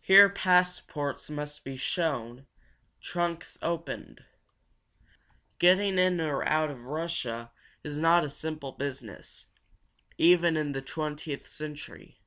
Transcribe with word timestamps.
Here 0.00 0.28
passports 0.28 1.30
must 1.30 1.62
be 1.62 1.76
shown, 1.76 2.48
trunks 3.00 3.56
opened. 3.62 4.24
Getting 5.60 5.96
in 5.96 6.20
or 6.20 6.44
out 6.44 6.72
of 6.72 6.86
Russia 6.86 7.52
is 7.84 8.00
not 8.00 8.24
a 8.24 8.30
simple 8.30 8.72
business, 8.72 9.46
even 10.16 10.56
in 10.56 10.72
the 10.72 10.82
twentieth 10.82 11.46
century. 11.48 12.18